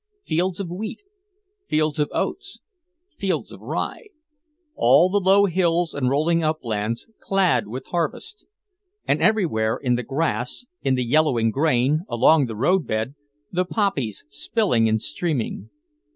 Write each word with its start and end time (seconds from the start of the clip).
Fields 0.23 0.59
of 0.59 0.67
wheat, 0.67 0.99
fields 1.69 1.99
of 1.99 2.09
oats, 2.11 2.57
fields 3.19 3.51
of 3.51 3.61
rye; 3.61 4.07
all 4.75 5.11
the 5.11 5.19
low 5.19 5.45
hills 5.45 5.93
and 5.93 6.09
rolling 6.09 6.43
uplands 6.43 7.05
clad 7.19 7.67
with 7.67 7.85
harvest. 7.91 8.43
And 9.07 9.21
everywhere, 9.21 9.77
in 9.77 9.93
the 9.93 10.01
grass, 10.01 10.65
in 10.81 10.95
the 10.95 11.05
yellowing 11.05 11.51
grain, 11.51 12.01
along 12.09 12.47
the 12.47 12.55
road 12.55 12.87
bed, 12.87 13.13
the 13.51 13.63
poppies 13.63 14.25
spilling 14.27 14.89
and 14.89 14.99
streaming. 14.99 15.69